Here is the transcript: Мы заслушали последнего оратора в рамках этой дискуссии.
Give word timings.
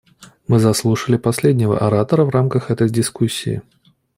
Мы 0.47 0.57
заслушали 0.59 1.15
последнего 1.17 1.77
оратора 1.77 2.25
в 2.25 2.29
рамках 2.29 2.71
этой 2.71 2.89
дискуссии. 2.89 3.61